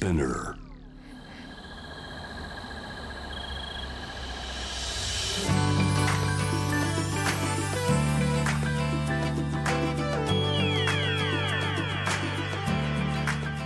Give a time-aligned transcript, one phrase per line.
[0.00, 0.54] Spinner.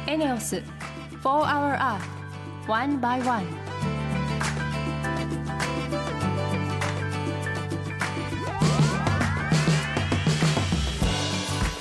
[0.09, 0.65] エネオス4
[1.23, 2.01] Hour Earth
[2.67, 3.45] One by One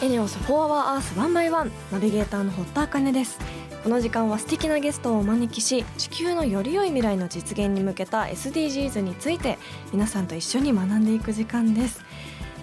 [0.04, 3.53] エネオス4 Hour Earth 1 by 1ナビゲーターの堀田茜です
[3.84, 9.58] この時間は素敵なゲストをお招きし地球のより良い未来の実現に向けた SDGs について
[9.92, 12.02] 皆さんと一緒に学んでいく時間です、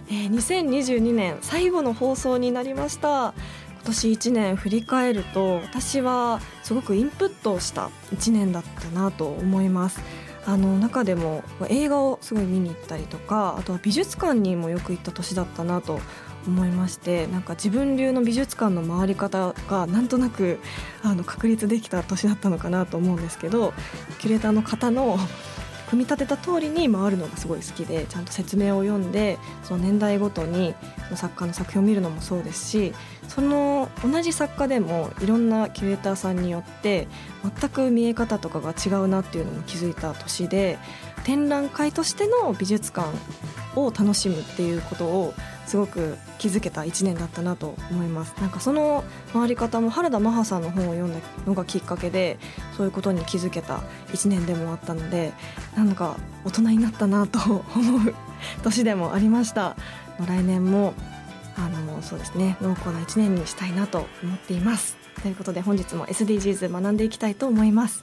[0.08, 3.34] えー、2022年最後の放送になりました。
[3.82, 10.00] 今年1年振り返ると私はすごくインプットをした1年だったなと思います。
[10.46, 16.00] あの中でも映画をすごい見に行ったりとかあとは美術館にもよく行った年だったなと
[16.46, 20.58] 思いましてなんか自分流の美術館の回り方がなんとなく
[21.02, 23.72] あの確立できた年だったのかなと思うんですけど
[24.18, 25.18] キュレーターの方の
[25.90, 30.72] 組み立てた通りに回るのがすごい好きでちゃんと説明を読んでその年代ごとに
[31.06, 32.92] その作家の作品を見るのもそうですし
[33.26, 37.08] その同じ作家でもいろんなキュレーターさんによって
[37.60, 40.78] 全く見え方とかが違うなっていうのも気づいた年で
[41.24, 43.08] 展覧会としての美術館
[43.76, 45.34] を楽しむっていうことを
[45.66, 48.34] すごく気づけた1年だったなと思います。
[48.40, 52.38] なんかその回り方も原田マハさんの本を読んだのがきっかけで
[52.76, 55.32] そういうことに気づけた1年でもあったので
[55.76, 58.14] なんか大人になったなと思う
[58.64, 59.76] 年でもありました。
[60.26, 60.94] 来年も
[61.56, 64.96] あのそうですね濃厚な1年にしたいなと思っています。
[65.22, 68.02] ということで本日も SDGs 学んでいきたいと思います。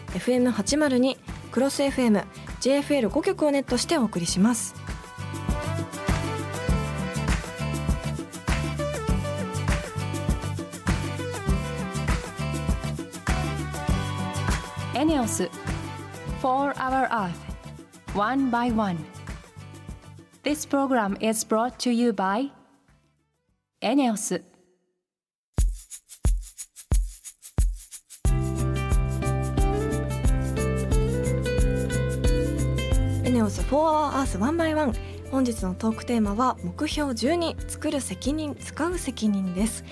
[0.13, 1.17] FM802
[1.51, 2.23] クロス FM
[2.61, 4.75] JFL5 曲をネットしてお送りします
[14.93, 15.49] エネオス
[16.41, 17.31] 4 Hour Earth
[18.13, 18.97] One by One
[20.43, 22.51] This program is brought to you by
[23.81, 24.43] エネオス
[33.71, 39.85] 4 Hour Earth 1 by 1本日のトークテーマは目標12作る責任使う責任です。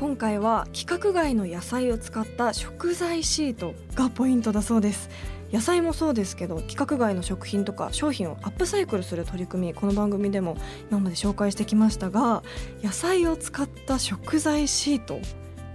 [0.00, 5.10] 今回は規格外の野菜を使った食材シートがポイントだそうです。
[5.52, 10.56] 野菜もそうですけど規格外の食品とか商品をアップサイクルする取り組みこの番組でも
[10.90, 12.42] 今まで紹介してきましたが
[12.82, 15.20] 野菜を使った食材シート。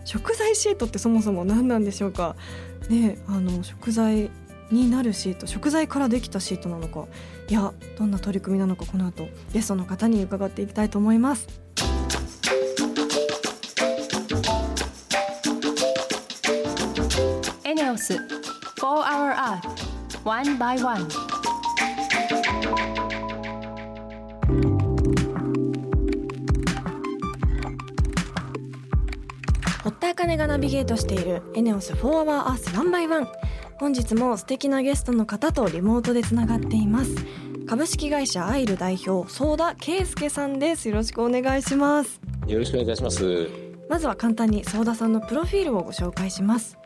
[0.03, 2.35] 食材シートってそもそも何なんでしょうか？
[2.89, 4.31] ねあの食材
[4.71, 7.05] になるシート食材からできたシートなのか。
[7.49, 11.47] いやどんな取り組みなのかこの後ゲストの方に伺っていきたいと思います。
[17.63, 18.19] エネオス4
[18.79, 19.67] Hour Earth
[20.23, 21.07] One by One
[29.83, 33.50] 堀田茜がナビゲートしているエネオス4 Hour Earth 1 by 1
[33.81, 37.15] 本日も素敵なゲストの方とリモートでつながっています。
[37.67, 40.87] 株式会社アイル代表相田圭介さんです。
[40.87, 42.21] よろしくお願いします。
[42.47, 43.71] よろしくお願いいたします。
[43.91, 46.77] まずは簡単に相田さんのプロフィールをご紹介します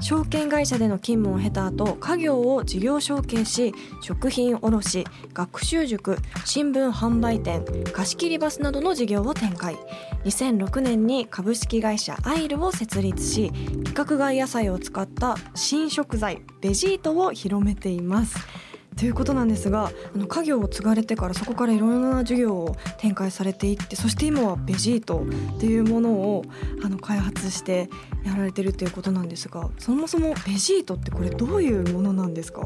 [0.00, 9.76] 証券会社での勤務を経た後家業を事業承継し食品卸学習塾新聞販売店貸切バスなどの事業を展開。
[10.24, 18.36] 2006年に株式会社アイルを設立し規格外野菜を使った新食材ベジートを広めています。
[19.00, 25.24] ということなんですがあの家業を継がれてからそこからいろいろな事業を展開されていってそして今はベジート
[25.56, 26.44] っていうものを
[26.84, 27.88] あの開発して
[28.26, 32.60] やられてるということなんですがそもそもベジートってこれどういうものなんですか？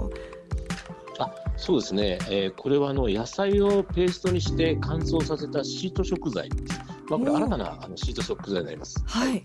[1.20, 6.80] あそうですね、えー、これはあの野菜をペーストにして乾燥させたシート食材です。
[7.08, 9.00] まあ、これ新たなあのシート食材になります。
[9.06, 9.44] はい、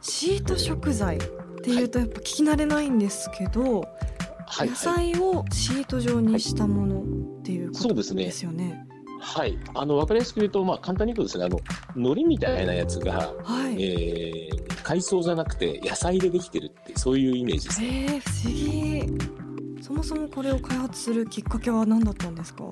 [0.00, 1.20] シート食材っ
[1.62, 3.88] ていうとやっぱ聞き慣れないんですけど、はい、
[4.60, 7.00] 野菜をシート状にしたもの
[7.40, 8.86] っていうことですよね。
[9.20, 11.58] はい、あの分かりやすく言うと、まあ、簡単に言うとですねあの
[11.96, 13.82] 海苔みたいなやつが、はい。
[13.82, 18.04] えー海藻じゃなくて野菜でできてるってそういうイメージですね。
[18.04, 19.82] えー、不思議。
[19.82, 22.64] そもそもこれを開発するきっかけは何だったんですか？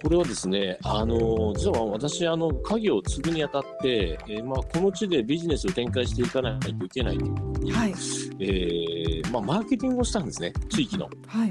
[0.00, 11.08] これはですね、あの実は私、あの家業を継ぐにあたって、えーまあ、この地でビジネスを展開していかないといけないというに、はいえーまあ、マーケティングをしたんですね、地域の。
[11.26, 11.50] はい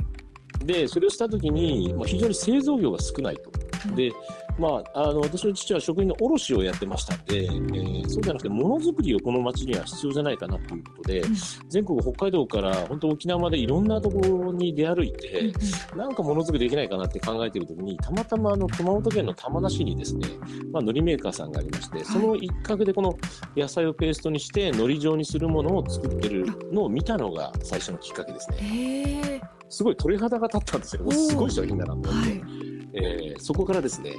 [0.65, 3.95] で、それをしたときに、まあ、非常に製造業が少ないと。
[3.95, 4.11] で、
[4.57, 11.36] まあ、あの私の父は食品の卸をやってましたんで、えーそうじゃなくて、ものづくりをこの町には必要じゃないかなということで、うん。
[11.69, 15.51] 全国、北海道から本当沖縄までいろんなところに出歩いて、
[15.95, 20.27] なんかものづくりできないかなって考えているときに、たまたまあの熊本県の玉名市にですね、
[20.71, 23.15] まあ、海苔メーカーさんがありまして、その一角でこの
[23.56, 29.42] 野菜をペーストにして、海苔状にするものを作ってるのを見たのが最初のきっかけですね。
[29.69, 31.12] すごい鳥肌が立ったんですよ。
[31.12, 32.56] すごい商品だなと思って、はい
[32.94, 34.13] えーそこからですね、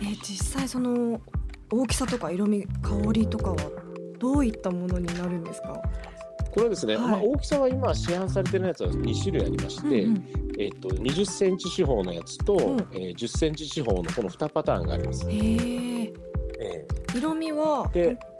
[0.00, 1.20] えー実際その
[1.70, 3.56] 大きさとか色味香りとかは
[4.18, 5.80] どういったものになるんですか？
[6.52, 7.06] これはですね、はい。
[7.12, 10.24] まあ、大きさは今市販されてるやつは2種類ありまして、うんうん。
[10.58, 12.58] えっと20センチ四方のやつと、ん。
[12.92, 15.28] えー10センチ四方のこの2パターンがあります。
[15.30, 16.02] へえ
[16.60, 16.84] え。
[17.16, 17.90] 色味は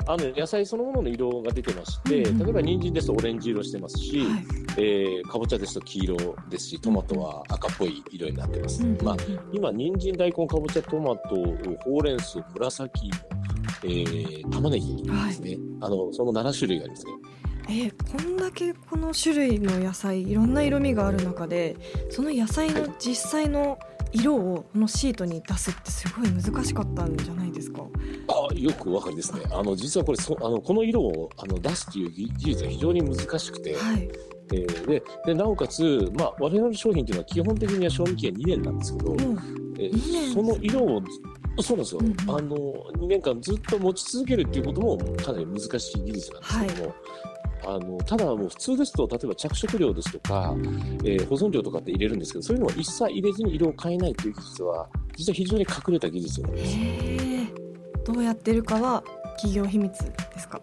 [0.07, 2.41] あの野菜そのものの色が出てまして、うん。
[2.41, 4.45] うん例えば人参ですとオレンジ色してますし、はい。
[4.79, 6.69] えーかぼちゃですと黄色です。
[6.69, 8.83] しトマトは赤っぽい色になってます。
[8.83, 8.99] うん。
[9.03, 9.17] まあ、
[9.53, 11.37] 今人参大根かぼちゃトマト
[11.85, 13.17] ほうれん草紫芋、
[13.85, 17.13] えー玉ねぎですね、あのその7種類がありますね。
[17.69, 21.77] えーこんだけこの種類の野菜いろんな色味がある中で
[22.11, 23.79] その野菜の実際の
[24.13, 27.83] 色をこのシートに出すってすごい難しかったんじゃないですか？
[28.29, 29.43] あよくお分かりですね。
[29.51, 29.63] あ。
[29.63, 34.09] の実はこれそあのこの色をあの出すという技技術が非常に難しくて、はい。
[34.53, 39.19] えーででなおかつ、まあ、我々の商品というのは基本的には賞味期限2年なんですけど、もう
[39.79, 41.03] えー2年その色を
[41.61, 42.15] そうなんですよ、うんうん。
[42.31, 42.57] あの
[42.99, 46.95] 2年間ずっと持ち続けるっていうこともかなり難しい技術なんですけども、
[47.65, 50.55] あのただもう普通ですと例えば着色料ですとか、
[51.05, 56.77] えー保存料とかって入れるんですけどそういうのを一切入れずに色を変えないという技術は実は非常に隠れた技術なんです。
[58.05, 59.03] どうやってるかは
[59.37, 60.61] 企業秘密ですか？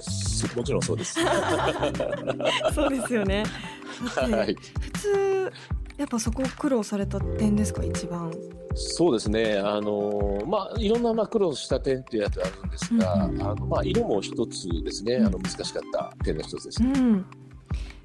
[0.00, 1.18] そもちろんそうです。
[2.74, 3.42] そうですよね
[4.14, 5.52] はい普通
[5.98, 8.32] やっぱそこ苦労された点ですか一番。
[8.74, 13.42] そうですね、あのまあ、いろんなまあ苦労した点っていうやつあるんですが、うん。
[13.42, 15.26] あのまあ、色も一つですね、うん。
[15.26, 16.82] あの難しかった点の一つです。
[16.82, 17.26] うん。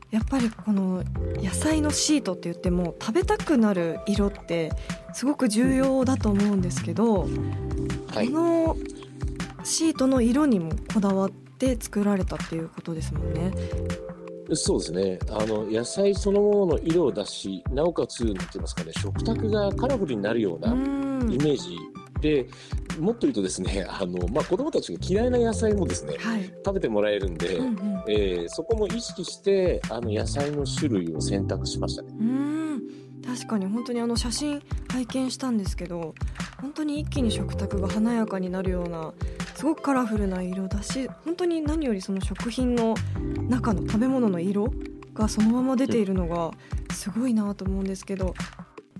[0.10, 1.04] やっぱりこの
[1.42, 4.72] 野菜のシートって言っても食べたくなる色って
[5.14, 7.28] すごく重要だと思うんですけど、
[8.14, 8.30] はい。
[8.30, 8.78] この
[9.64, 13.52] シートの色にもこだわって作られたっていうことですもんね。
[14.54, 15.20] そうですね。
[15.30, 21.78] あの野菜そのものの色を出しなおかつなんて言いますかね食卓がカラフルになるよううなイんメージ
[22.22, 22.48] で、
[23.00, 28.04] もっと言うとですね あの、まあ、子どもたちが嫌いな野菜もですねはい、食べてもらえるんで、うんうん。
[28.08, 32.10] えーそこも意識してあの野菜の種類を選択しましたね。
[32.20, 32.84] うん。
[33.26, 34.62] 確かに本当にあの写真
[34.92, 36.14] 拝見したんですけど
[36.62, 39.14] 本当に一気に食卓が華やかになるような
[39.64, 42.96] すごくカラフルな色だし本当に何よりその食品の
[43.48, 44.68] 中の食べ物の色
[45.14, 46.52] がそのまま出ているのが
[46.94, 48.34] すごいなと思うんですけど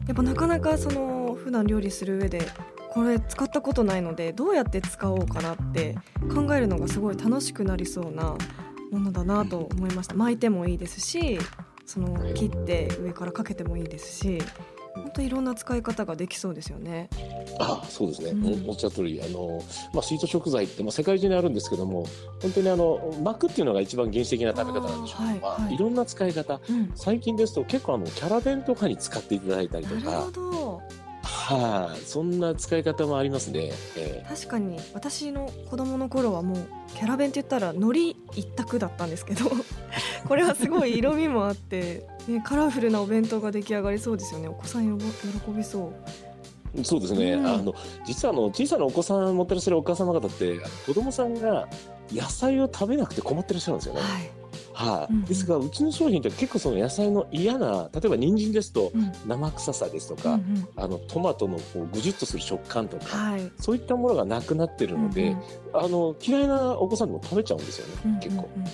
[0.08, 2.48] やっぱなかなかその普段料理する上で
[2.92, 5.98] これ使ったことないのでどうやって使おうかなって
[6.34, 8.38] 考えるのがすごい楽しくなりそうな
[8.90, 11.40] ものだなと思いました巻いてもいいですし
[11.86, 14.40] その切って上からかけてもいいですし
[14.96, 17.10] 本当いろんな使い方ができそうですよね。
[17.60, 18.68] あそうですね、うん。
[18.68, 22.06] おおっしゃる通りあの、まあ、シート食材って、まあ、世界中にあるんですけども
[22.42, 25.22] 本当にあの巻くっていうのが一番原始的な食べ方なんでしょう。
[25.22, 25.76] あーはいまあはい。
[25.76, 26.60] いろんな使い方。
[26.70, 30.82] うん、最近ですと結構あのキャラ弁とかに使っていただいたりとなるかほど。
[31.24, 39.52] はい、そんな使い方もありますね、え確かに私の子供の頃はもうキャラ弁って言ったら海苔一択だったんですけど
[40.28, 44.48] これはすごい色味もあって、ね、カラフルなお弁当が出来上がりそうですよね。
[44.48, 45.94] お子さんよ喜びそう。
[46.76, 47.48] えそうですね、うん。
[47.48, 47.74] あの
[48.06, 51.68] 実はあの小さなお子さん持ってらっしゃるお母様方って子供さんが
[52.12, 54.02] 野菜を食べなくて困ってらっしゃるんですよね。
[54.02, 54.32] はい。
[54.76, 55.26] はい、うんうん。
[55.26, 59.12] ですがうちの商品って結構その野菜の嫌な例えば人参ですとうん。
[59.28, 60.68] 生臭さですとか、うんうん。
[60.76, 63.52] あのトマトのこうぐじゅっとする食感とか、はい。
[63.60, 65.42] そういったものがなくなってるので、うん
[65.76, 68.64] あの嫌いなお子さんでも食べちゃうんですよね、うん結構うん。
[68.64, 68.70] うん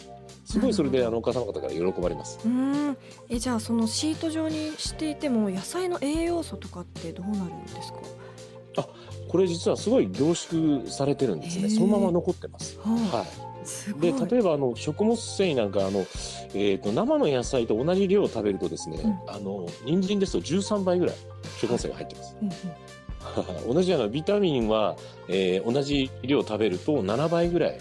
[0.49, 2.39] すごいそれであのお母様方から喜ばれます。
[2.43, 2.97] うん。
[3.29, 7.99] えじゃあそのシート状にしていても野菜の栄養素とかってどうなるんですか？
[9.27, 11.69] これ実はすごい凝縮されてるんですね。
[11.69, 12.79] そのまま残ってます。
[12.79, 13.25] はは
[13.61, 15.99] あすい、で例えばあの食物繊維なんかあの、
[16.55, 21.15] えー、と生の野菜と同じ量を食べるとですね、うあの人参ですと13倍ぐらい
[21.59, 22.35] 食物繊維が入ってます。
[22.41, 22.47] うん
[23.67, 23.75] うん。
[23.75, 24.95] 同じようなビタミンは、
[25.27, 27.79] えー同じ量食べると7倍ぐらい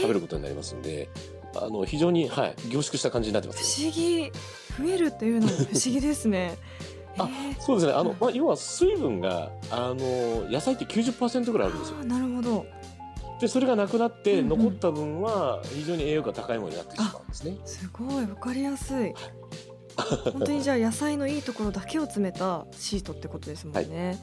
[0.00, 1.08] 食べることになりますんで、
[1.56, 4.32] あの非常に、はい、凝縮した感じになってます、不思議。
[4.78, 6.56] 増えるっていうのも不思議ですね。
[7.18, 7.28] あ
[7.58, 7.92] そうですね。
[7.92, 12.04] あの、まあ、要は水分があの野菜って90%ぐらいあるんですよ。
[12.04, 12.66] なるほど。
[13.40, 19.14] でそれがなくなって残った分は非常に栄養価高いものになってしまうんですね、すごいわかりやすい。
[20.32, 24.18] 本当にじゃあ野菜のいいところだけを詰めたシートってことですもんね、はい、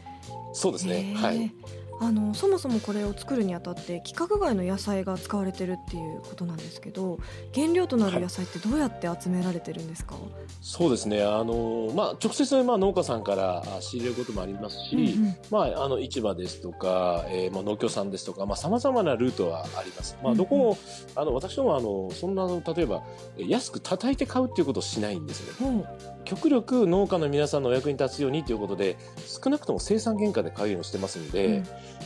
[0.54, 1.14] そうですね。
[1.16, 1.52] はい
[2.00, 7.18] あのそもそもこれを作るにあたって規格外の野菜が使われてるっていうことなんですけど
[7.54, 10.24] 原料となる野菜ってどうやって集められてるんですか、はい、
[10.62, 11.24] そうですね。
[11.24, 20.18] あの、まあ、直接、まあ、農家さんから仕入れることもありますし、うんうん、まあ、あの市場ですとか、えーまあ、農協さんですとかさまざ、まなルートはあります。
[20.24, 20.72] まあ、どこも、うん。
[20.72, 20.78] うん、
[21.16, 23.04] あの私どもあのそんな例えば
[23.38, 25.68] 安く叩いて買うっていうことをしないんですね。
[25.68, 25.72] う。
[25.72, 25.84] ん
[26.28, 31.64] 極力農家の皆さんのお役に立つようにということで少なくとも生産原価で買うようにしてますので、うん、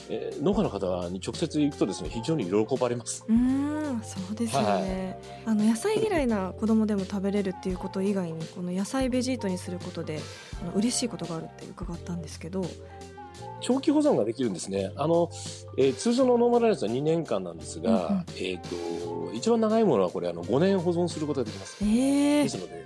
[0.09, 3.25] えー、農家の方に直接行くとですね非常に喜ばれます。
[3.27, 10.19] うんそうですよね、はい、あの野菜嫌いな子供でも食べれるっていうこと以外にこの野菜ベジートにすることで
[10.61, 12.63] あの嬉しいことがあるって伺ったんですけど。
[13.59, 14.91] 長期保存ができるんですね。
[14.95, 15.29] あの、
[15.77, 21.77] えー、通常のノーマルライスは2年間なんですが、うんうん、えっ、と、一番長いものはこれ、あの、5年保存することができます。
[21.83, 22.85] えー、ですので、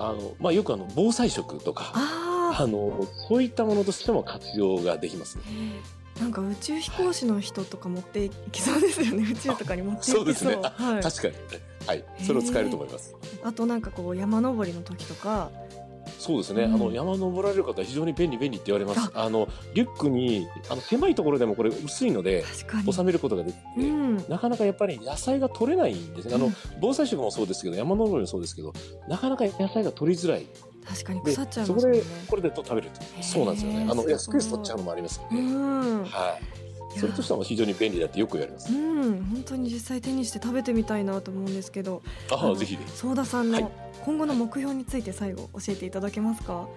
[0.00, 5.42] あの、まあ、よくあの、防災食とか、あの、そういったものとしても活用ができます、ね。
[6.20, 9.26] なんか宇宙飛行士の人とか持っていきそうですよね。
[9.30, 10.16] 宇宙とかに持っていきそう。
[10.18, 10.56] そうですね。
[10.56, 11.34] はい、確かに、
[11.86, 13.14] はい、それを使えると思います。
[13.42, 15.50] あとなんかこう山登りの時とか、
[16.20, 19.10] そうですね、うん、あの山登られる方は非常に便利便利って言われます。
[19.14, 19.28] あ。
[19.30, 22.44] のリュックにあの狭いところでもこれ薄いので
[22.90, 26.34] 収めることができて、うん、なかなかやっぱり野菜が取れないんですね。
[26.34, 28.74] あの、防災食もそうですけど山登りもそうですけど
[29.08, 30.46] なかなか野菜が取りづらい。
[30.86, 33.22] 確かに腐っちゃう、ね、そこでこれでと食べると。
[33.22, 33.86] そうなんですよね。
[33.90, 35.54] あのいやスペース取っちゃうのもありますよね、
[36.04, 36.98] はい。
[36.98, 38.72] それとしては非常に便利だってよく言われます。
[38.72, 42.02] うん、本当に実際手にして食べてみたいなと思うんですけど。
[42.30, 43.70] ああ、ぜひソーダさんの
[44.04, 46.68] 今後の目標について最後教えていただけますか？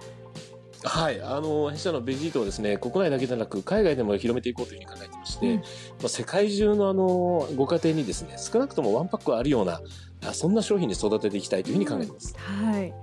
[0.86, 5.62] はい、あの弊社のベジートをですね国内だけでなく海外でも広めていこうというふうに考えてまして、うん、ま
[6.04, 9.80] あ、世界中のあのご家庭にですね少なくともワンパックあるような
[10.32, 12.36] そんな商品に育てていきたいというふうに考えてます。
[12.60, 12.94] うん、はい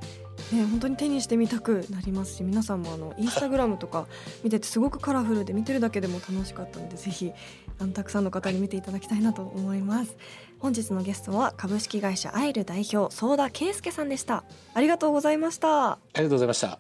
[0.52, 4.08] ね、本当に手にしてみたくなりますし皆さんもあのインスタグラムとか
[4.44, 7.32] 見ててすごくカラフルで見てるだけでも楽しかったのでぜひ
[7.80, 10.18] あのたくさんの方に見ていただきたいなと思います
[10.62, 14.44] 本日のゲストは株式会社アイル代表相田圭介さんでした。
[14.76, 15.94] ありがとうございました。
[15.94, 16.80] ありがとうございました。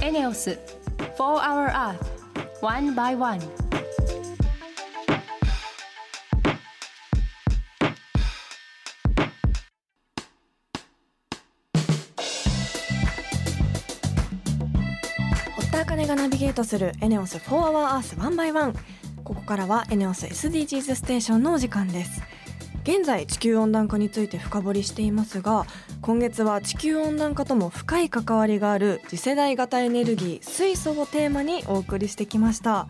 [0.00, 0.56] エネオス
[1.18, 1.96] 4 Hour Earth
[2.60, 3.40] One by One
[16.12, 18.74] がナビゲートするエネオス4 Hour Earth 1 by 1
[19.24, 22.20] ここからはエネオス SDGs ステーションのお時間です。
[22.84, 25.66] 現在地球温暖化について深掘りしていますが
[26.02, 32.88] 今月は地球温暖化とも深い関わりがある次世代型エネルギー水素をテーマにお送りしてきました。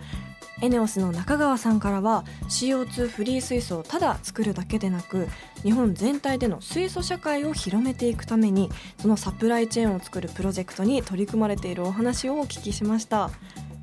[0.62, 5.26] エネオスの中川さんからは CO2 フリー水素をただ作るだけでなく
[5.64, 13.30] 日本全体での水素社会を広めていくためにそのサプライチェーンを作るプロジェクトに取り組まれているお話をお聞きしました。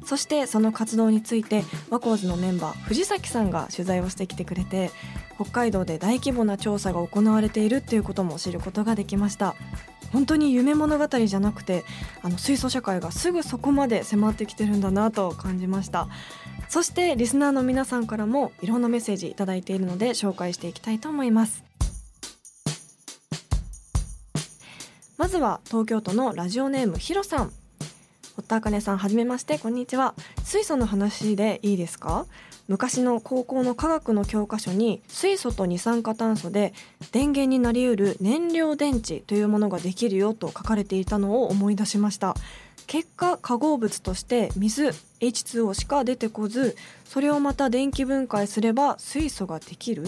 [0.06, 4.92] そしてその活動についてワコーズのメンバー藤崎さんが取材をしてきてくれて
[5.36, 9.56] 北海道で大規模な調査が行われているっていうことも知ることができました。
[10.12, 11.84] 本当に夢物語じゃなくて
[12.22, 16.08] あの水素社会がすぐそこまで迫ってきてるんだなと感じました。
[16.68, 21.64] そしてリスナーの皆さんからもいろんなメッセージ頂いているので紹介していきたいと思います。
[25.18, 27.52] まずは東京都のラジオネームひろさん。
[28.40, 29.60] 堀田茜さんはじめまして。
[29.60, 30.16] こんにちは。
[30.46, 32.26] 水素の話でいいですか？
[32.70, 36.74] 昔の高校の科学の教科書に水素と二酸化炭素で
[37.12, 42.34] 電源になりうる燃料電池というものができるよと書かれていたのを思い出しました。
[42.88, 44.88] 結果化合物として水
[45.20, 50.06] H2O しか出てこずそれをまた電気分解すれば水素ができる？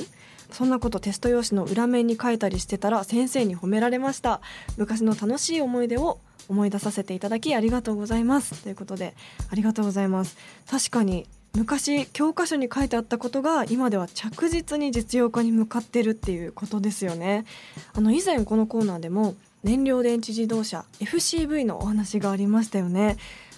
[0.51, 4.39] そんなことテスト用紙の裏面に書いたりしてたら先生に褒められました。
[4.77, 6.19] 昔の楽しい思い出を
[6.49, 8.61] 思い出させていただきありがとうございます。
[8.63, 9.15] ということで
[9.49, 10.37] ありがとうございます。
[10.69, 17.45] 確かに昔教科書に書いてあったことが今では着実に実用化に向かってるっていうことですよね。
[17.93, 23.17] あの以前このコーナーでも燃料電池自動車 FCV のお話がありましたよね。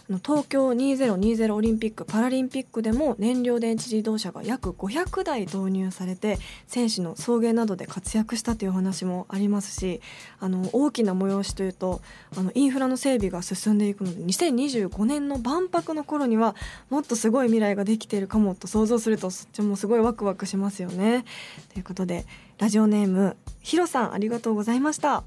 [0.10, 10.02] 東京2020オリンピック・パラリンピックでも燃料電池自動車が約500台導入されて選手の送迎などで活躍したという話もありますし
[10.42, 12.02] あの大きな催しというと
[12.36, 16.56] あのインフラの整備が進んでいくので2025年の万博の頃には
[16.90, 21.24] もっとすごい未来ができているかもと想像するとそっちもすごいワクワクしますよね。
[21.72, 22.26] ということで
[22.58, 25.24] ラジオネームヒロさんありがとうございました。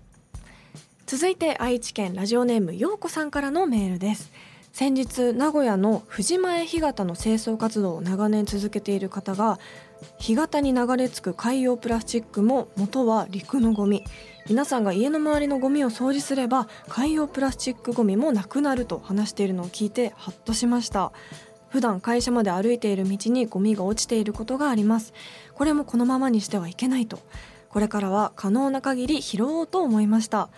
[1.06, 4.33] 続いて愛知県ラジオネームようこさんからのメールです。
[4.78, 9.59] 先日名古屋の藤前干潟の清掃活動を長年続けている方が
[10.18, 14.04] 干潟に流れ着く海洋プラスチックも元は陸のゴミ。
[14.47, 21.11] 皆さんが家の周りのゴミを掃除すれば海洋プラスチックゴミもなくなると話しているのを聞いてハッとしました。
[21.71, 25.14] 普段会社まで歩いている道にゴミが落ちていることがあります。
[25.54, 27.21] これもこのままにしてはいけないと。
[27.71, 30.50] これからは可能な限り拾おうと思いました。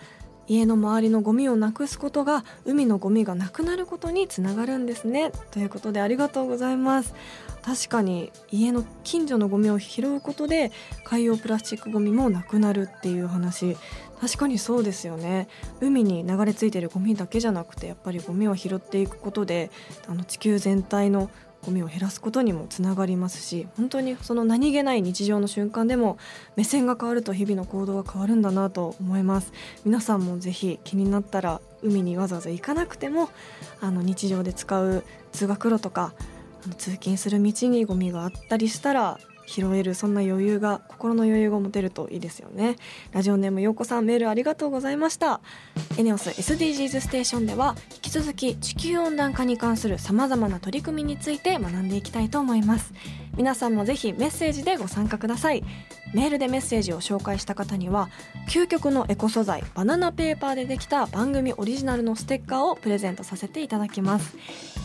[0.49, 5.31] 家の周りのゴミをなくすことが海のゴミがなくなることにつながるんですね。
[5.51, 7.13] ということでありがとうございます。
[7.61, 10.71] 確かに家の近所のゴミを拾うことで
[11.03, 13.77] 海洋プラスチックゴミもなくなるっていう話。
[14.19, 15.47] 確かにそうですよね。
[15.81, 19.69] 海に流れ着いてるゴミだけじゃなくてやっぱりゴミを拾っていくことで
[20.07, 21.29] あの地球全体の
[21.65, 26.17] ゴミを減らすことにもつながりますし本当にその何気ない日常の瞬間でも
[26.55, 29.51] 目線が変わると日々の行動が変わるんだなと思います。
[29.85, 33.29] 皆さんもぜひ気になったら海にわざわざ行かなくても
[33.81, 36.13] あの日常で使う通学路とか
[36.65, 39.19] あの通勤する道にゴミがあったりしたら
[39.49, 42.75] 拾えるそんな余裕が心の余裕が持てるといいですよね。
[43.11, 45.41] ラジオネームようこさんメールありがとうございました。
[45.97, 52.93] エネオス SDGs ステーションでは引き続き地球温暖化に関するさまざまな取り組みについて学んでいきたいと思います。
[53.39, 55.63] 皆さんもぜひメッセージでご参加ください。
[56.13, 58.09] メールでメッセージを紹介した方には
[58.49, 64.35] 究極のエコ素材バナナペーパーでできた番組オリジナルのステッカーをプレゼントさせていただきます。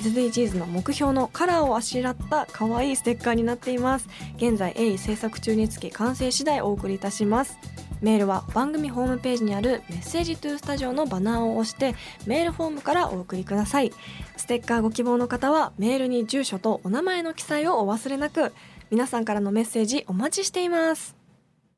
[0.04, 4.08] SDGs の目標のカラーをあしらった可愛いステッカーになっています。
[4.36, 7.58] 現在鋭意制作中につき完成次第お送りいたします。
[8.00, 11.94] メールは番組ホームページにあるメッセージトゥースタジオのバナーを押して
[12.26, 13.92] メールフォームからお送りください。
[14.36, 18.52] ステッカーご希望の方はメールに住所とお名前の記載をお忘れなく
[18.90, 21.16] 皆さんからのメッセージお待ちしています。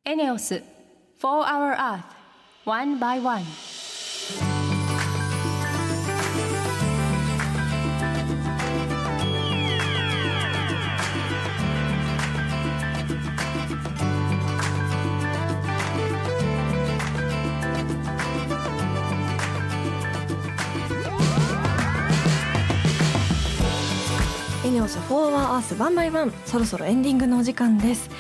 [0.05, 0.63] エネオス
[1.21, 2.03] 4 Hour Earth
[2.65, 3.86] One by 1
[24.77, 28.11] エネオス4 Hour Earth One by One そろそろエンディングのお時間です。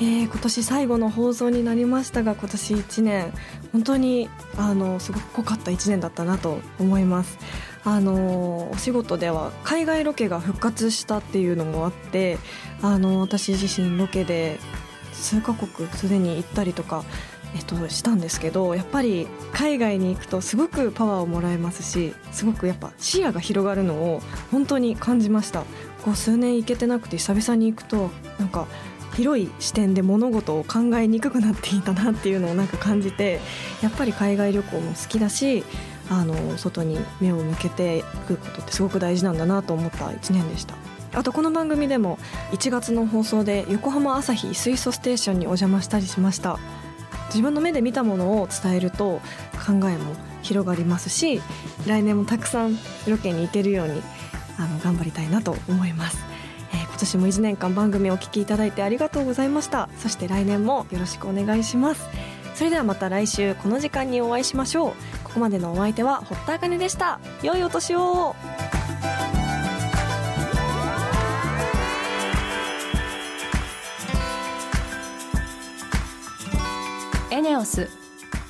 [0.00, 3.32] えー、今年最後の放送になりましたが今年1年
[3.70, 7.38] 本当にあのすごく濃かった1年だったなと思います。
[7.84, 12.38] あのお仕事では海外ロケが復活したっていうのもあって
[12.82, 14.58] あの私自身ロケで
[15.12, 17.04] 数カ国すでに行ったりとか
[17.54, 25.64] えっと、したんですけどやっぱり海外に行くとすごくパワーをもらえますしすごくやっぱ視野が広がるのを本当に感じました。
[26.04, 28.66] こう数年行けてなくて久々に行くとなんか
[29.14, 33.40] 広い視点で物事を考えにくくなっていたなっていうのをなんか感じて
[33.82, 35.64] やっぱり海外旅行も好きだし
[36.08, 40.74] あの外に目を向けていくことってすごく大事なんだなと思った1年でした。
[41.12, 42.18] あとこの番組でも
[42.52, 46.58] 1月の放送で横浜朝日水素ステーションにお邪魔したりしました。
[47.30, 49.20] 自分の目で見たものを伝えると
[49.54, 51.40] 考えも広がりますし
[51.86, 54.02] 来年もたくさんロケに行けるように
[54.60, 56.18] あの頑張りたいなと思います。
[56.72, 59.88] え今年も1年間番組をお聞きいただいてありがとうございました。
[59.98, 62.06] そして来年もよろしくお願いします。
[62.54, 64.92] それではまた来週この時間にお会いしましょう。
[65.24, 67.18] ここまでのお相手は堀田茜でした。
[67.42, 68.36] 良いお年を。
[77.30, 77.88] エネオス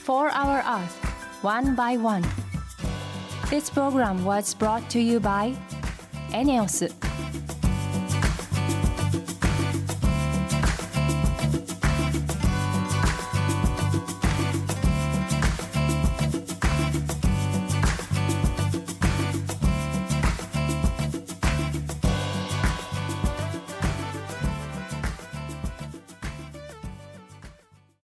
[0.04, 1.00] 4 Hour Earth
[1.42, 2.22] One by One.
[3.48, 5.54] This program was brought to you by
[6.32, 7.09] エネオス。